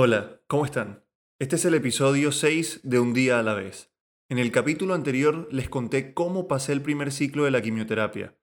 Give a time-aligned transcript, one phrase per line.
[0.00, 1.02] Hola, ¿cómo están?
[1.40, 3.92] Este es el episodio 6 de Un día a la vez.
[4.28, 8.38] En el capítulo anterior les conté cómo pasé el primer ciclo de la quimioterapia.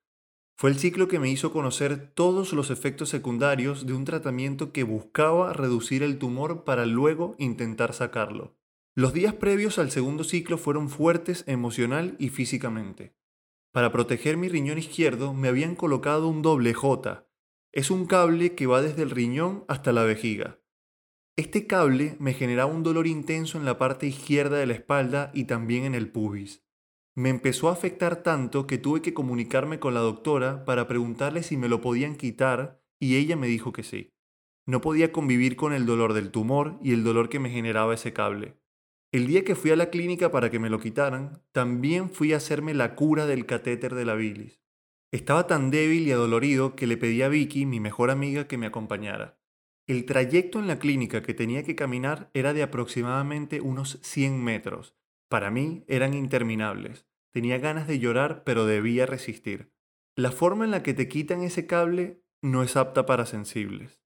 [0.58, 4.82] Fue el ciclo que me hizo conocer todos los efectos secundarios de un tratamiento que
[4.82, 8.54] buscaba reducir el tumor para luego intentar sacarlo.
[8.94, 13.16] Los días previos al segundo ciclo fueron fuertes emocional y físicamente.
[13.72, 17.26] Para proteger mi riñón izquierdo me habían colocado un doble J.
[17.72, 20.60] Es un cable que va desde el riñón hasta la vejiga.
[21.38, 25.44] Este cable me generaba un dolor intenso en la parte izquierda de la espalda y
[25.44, 26.66] también en el pubis.
[27.14, 31.58] Me empezó a afectar tanto que tuve que comunicarme con la doctora para preguntarle si
[31.58, 34.14] me lo podían quitar y ella me dijo que sí.
[34.64, 38.14] No podía convivir con el dolor del tumor y el dolor que me generaba ese
[38.14, 38.56] cable.
[39.12, 42.38] El día que fui a la clínica para que me lo quitaran, también fui a
[42.38, 44.62] hacerme la cura del catéter de la bilis.
[45.12, 48.66] Estaba tan débil y adolorido que le pedí a Vicky, mi mejor amiga, que me
[48.66, 49.38] acompañara.
[49.88, 54.96] El trayecto en la clínica que tenía que caminar era de aproximadamente unos 100 metros.
[55.28, 57.06] Para mí eran interminables.
[57.32, 59.70] Tenía ganas de llorar, pero debía resistir.
[60.16, 64.00] La forma en la que te quitan ese cable no es apta para sensibles.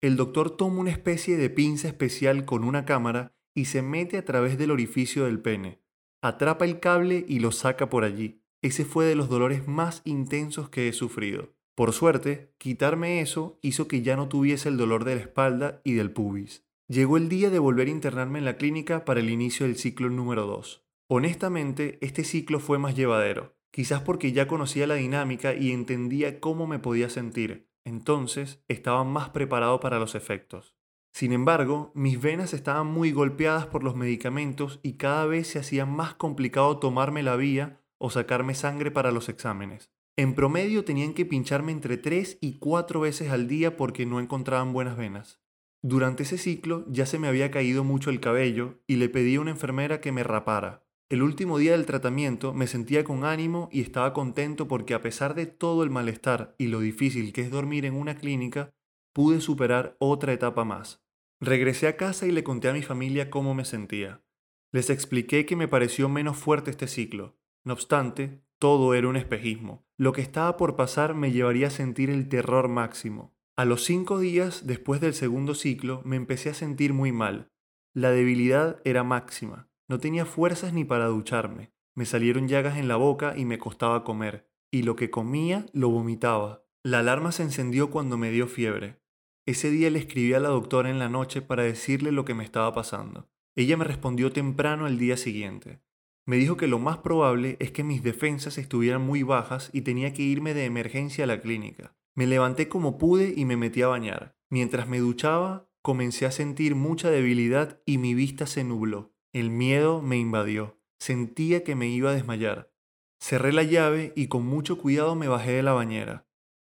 [0.00, 4.24] El doctor toma una especie de pinza especial con una cámara y se mete a
[4.24, 5.82] través del orificio del pene.
[6.22, 8.44] Atrapa el cable y lo saca por allí.
[8.62, 11.52] Ese fue de los dolores más intensos que he sufrido.
[11.74, 15.94] Por suerte, quitarme eso hizo que ya no tuviese el dolor de la espalda y
[15.94, 16.66] del pubis.
[16.88, 20.10] Llegó el día de volver a internarme en la clínica para el inicio del ciclo
[20.10, 20.84] número 2.
[21.08, 26.66] Honestamente, este ciclo fue más llevadero, quizás porque ya conocía la dinámica y entendía cómo
[26.66, 30.74] me podía sentir, entonces estaba más preparado para los efectos.
[31.12, 35.86] Sin embargo, mis venas estaban muy golpeadas por los medicamentos y cada vez se hacía
[35.86, 39.90] más complicado tomarme la vía o sacarme sangre para los exámenes.
[40.20, 44.74] En promedio tenían que pincharme entre 3 y 4 veces al día porque no encontraban
[44.74, 45.40] buenas venas.
[45.80, 49.40] Durante ese ciclo ya se me había caído mucho el cabello y le pedí a
[49.40, 50.84] una enfermera que me rapara.
[51.08, 55.34] El último día del tratamiento me sentía con ánimo y estaba contento porque a pesar
[55.34, 58.74] de todo el malestar y lo difícil que es dormir en una clínica,
[59.14, 61.02] pude superar otra etapa más.
[61.40, 64.22] Regresé a casa y le conté a mi familia cómo me sentía.
[64.70, 67.38] Les expliqué que me pareció menos fuerte este ciclo.
[67.64, 69.86] No obstante, todo era un espejismo.
[70.00, 73.34] Lo que estaba por pasar me llevaría a sentir el terror máximo.
[73.54, 77.50] A los cinco días después del segundo ciclo me empecé a sentir muy mal.
[77.92, 79.68] La debilidad era máxima.
[79.90, 81.74] No tenía fuerzas ni para ducharme.
[81.94, 84.48] Me salieron llagas en la boca y me costaba comer.
[84.70, 86.64] Y lo que comía lo vomitaba.
[86.82, 89.02] La alarma se encendió cuando me dio fiebre.
[89.44, 92.44] Ese día le escribí a la doctora en la noche para decirle lo que me
[92.44, 93.28] estaba pasando.
[93.54, 95.82] Ella me respondió temprano al día siguiente.
[96.30, 100.12] Me dijo que lo más probable es que mis defensas estuvieran muy bajas y tenía
[100.12, 101.96] que irme de emergencia a la clínica.
[102.14, 104.36] Me levanté como pude y me metí a bañar.
[104.48, 109.12] Mientras me duchaba, comencé a sentir mucha debilidad y mi vista se nubló.
[109.32, 110.78] El miedo me invadió.
[111.00, 112.72] Sentía que me iba a desmayar.
[113.18, 116.28] Cerré la llave y con mucho cuidado me bajé de la bañera.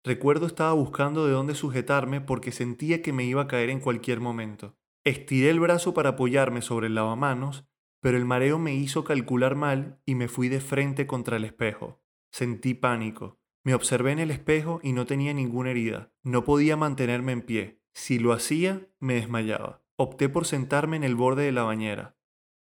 [0.04, 4.20] Recuerdo estaba buscando de dónde sujetarme porque sentía que me iba a caer en cualquier
[4.20, 4.76] momento.
[5.02, 7.64] Estiré el brazo para apoyarme sobre el lavamanos
[8.00, 12.02] pero el mareo me hizo calcular mal y me fui de frente contra el espejo.
[12.30, 13.38] Sentí pánico.
[13.62, 16.12] Me observé en el espejo y no tenía ninguna herida.
[16.22, 17.80] No podía mantenerme en pie.
[17.92, 19.82] Si lo hacía, me desmayaba.
[19.96, 22.16] Opté por sentarme en el borde de la bañera.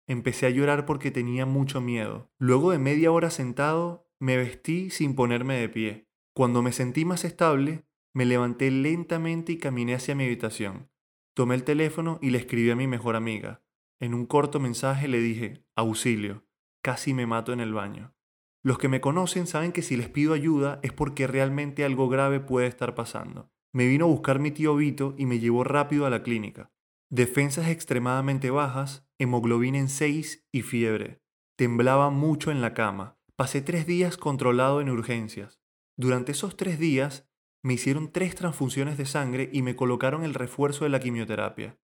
[0.06, 2.32] Empecé a llorar porque tenía mucho miedo.
[2.38, 6.08] Luego de media hora sentado, me vestí sin ponerme de pie.
[6.34, 10.90] Cuando me sentí más estable, me levanté lentamente y caminé hacia mi habitación.
[11.34, 13.64] Tomé el teléfono y le escribí a mi mejor amiga.
[14.04, 16.46] En un corto mensaje le dije, auxilio,
[16.82, 18.14] casi me mato en el baño.
[18.62, 22.42] Los que me conocen saben que si les pido ayuda es porque realmente algo grave
[22.42, 23.50] puede estar pasando.
[23.72, 26.70] Me vino a buscar mi tío Vito y me llevó rápido a la clínica.
[27.10, 31.22] Defensas extremadamente bajas, hemoglobina en 6 y fiebre.
[31.56, 33.18] Temblaba mucho en la cama.
[33.38, 35.62] Pasé tres días controlado en urgencias.
[35.96, 37.30] Durante esos tres días
[37.64, 41.80] me hicieron tres transfusiones de sangre y me colocaron el refuerzo de la quimioterapia.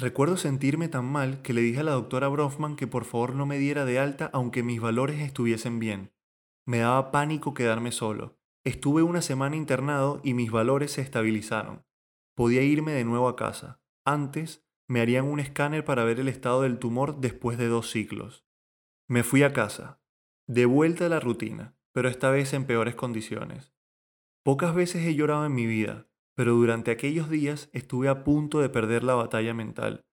[0.00, 3.46] Recuerdo sentirme tan mal que le dije a la doctora Brofman que por favor no
[3.46, 6.12] me diera de alta aunque mis valores estuviesen bien.
[6.64, 8.38] Me daba pánico quedarme solo.
[8.62, 11.84] Estuve una semana internado y mis valores se estabilizaron.
[12.36, 13.80] Podía irme de nuevo a casa.
[14.04, 18.46] Antes, me harían un escáner para ver el estado del tumor después de dos ciclos.
[19.08, 20.00] Me fui a casa.
[20.46, 23.72] De vuelta a la rutina, pero esta vez en peores condiciones.
[24.44, 26.07] Pocas veces he llorado en mi vida,
[26.38, 30.06] pero durante aquellos días estuve a punto de perder la batalla mental.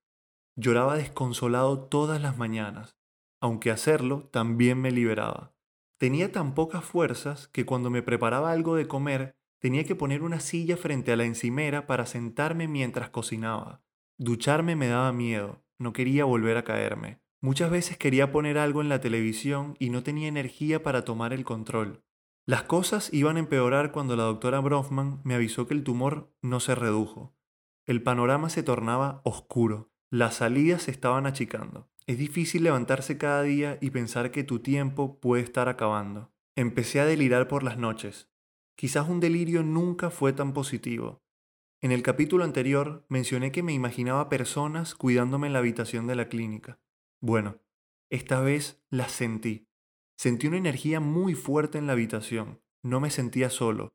[0.56, 2.98] Lloraba desconsolado todas las mañanas,
[3.40, 5.54] aunque hacerlo también me liberaba.
[6.00, 10.40] Tenía tan pocas fuerzas que cuando me preparaba algo de comer tenía que poner una
[10.40, 13.84] silla frente a la encimera para sentarme mientras cocinaba.
[14.18, 17.20] Ducharme me daba miedo, no quería volver a caerme.
[17.40, 21.46] Muchas veces quería poner algo en la televisión y no tenía energía para tomar el
[21.46, 22.02] control.
[22.48, 26.60] Las cosas iban a empeorar cuando la doctora Brofman me avisó que el tumor no
[26.60, 27.36] se redujo.
[27.88, 31.90] El panorama se tornaba oscuro, las salidas se estaban achicando.
[32.06, 36.32] Es difícil levantarse cada día y pensar que tu tiempo puede estar acabando.
[36.56, 38.30] Empecé a delirar por las noches.
[38.76, 41.24] Quizás un delirio nunca fue tan positivo.
[41.82, 46.30] En el capítulo anterior mencioné que me imaginaba personas cuidándome en la habitación de la
[46.30, 46.80] clínica.
[47.22, 47.58] Bueno,
[48.12, 49.68] esta vez las sentí.
[50.18, 52.62] Sentí una energía muy fuerte en la habitación.
[52.84, 53.94] No me sentía solo.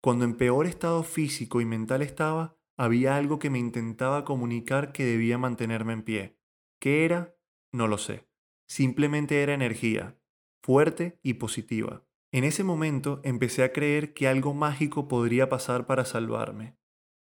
[0.00, 5.04] Cuando en peor estado físico y mental estaba, había algo que me intentaba comunicar que
[5.04, 6.38] debía mantenerme en pie.
[6.78, 7.34] ¿Qué era?
[7.72, 8.28] No lo sé.
[8.68, 10.18] Simplemente era energía,
[10.62, 12.04] fuerte y positiva.
[12.32, 16.76] En ese momento empecé a creer que algo mágico podría pasar para salvarme.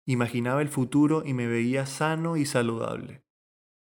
[0.06, 3.24] Imaginaba el futuro y me veía sano y saludable.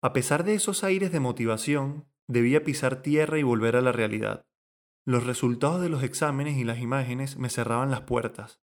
[0.02, 4.46] A pesar de esos aires de motivación, debía pisar tierra y volver a la realidad.
[5.06, 8.62] Los resultados de los exámenes y las imágenes me cerraban las puertas.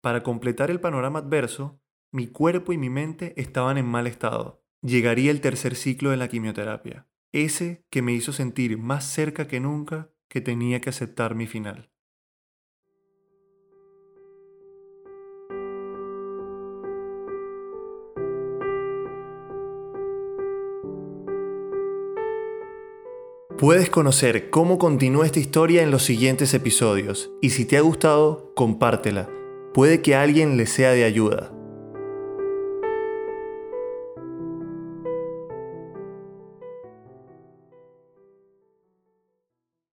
[0.00, 1.80] Para completar el panorama adverso,
[2.12, 4.64] mi cuerpo y mi mente estaban en mal estado.
[4.82, 9.60] Llegaría el tercer ciclo de la quimioterapia ese que me hizo sentir más cerca que
[9.60, 11.89] nunca que tenía que aceptar mi final.
[23.60, 28.54] Puedes conocer cómo continúa esta historia en los siguientes episodios y si te ha gustado,
[28.56, 29.28] compártela.
[29.74, 31.52] Puede que a alguien le sea de ayuda.